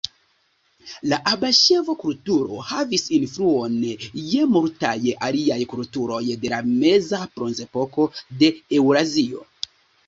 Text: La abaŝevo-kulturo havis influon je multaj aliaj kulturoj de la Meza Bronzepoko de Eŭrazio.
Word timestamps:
La 1.11 1.17
abaŝevo-kulturo 1.31 2.63
havis 2.71 3.05
influon 3.19 3.77
je 4.31 4.49
multaj 4.57 4.97
aliaj 5.29 5.61
kulturoj 5.77 6.25
de 6.33 6.53
la 6.57 6.65
Meza 6.75 7.25
Bronzepoko 7.39 8.13
de 8.43 8.53
Eŭrazio. 8.83 9.49